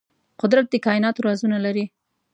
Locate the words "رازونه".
1.27-1.57